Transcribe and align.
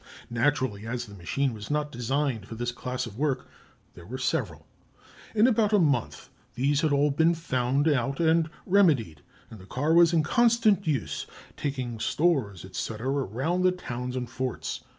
Naturally, 0.31 0.87
as 0.87 1.05
the 1.05 1.13
machine 1.13 1.53
was 1.53 1.69
not 1.69 1.91
designed 1.91 2.47
for 2.47 2.55
this 2.55 2.71
class 2.71 3.05
of 3.05 3.19
work, 3.19 3.47
there 3.93 4.03
were 4.03 4.17
several. 4.17 4.65
In 5.35 5.45
about 5.45 5.73
a 5.73 5.77
month 5.77 6.29
these 6.55 6.81
had 6.81 6.91
all 6.91 7.11
been 7.11 7.35
found 7.35 7.87
out 7.87 8.19
and 8.19 8.49
remedied, 8.65 9.21
and 9.51 9.59
the 9.59 9.67
car 9.67 9.93
was 9.93 10.11
in 10.11 10.23
constant 10.23 10.87
use, 10.87 11.27
taking 11.55 11.99
stores, 11.99 12.65
&c., 12.75 12.93
round 12.95 13.63
the 13.63 13.71
towns 13.71 14.15
and 14.15 14.27
forts. 14.27 14.83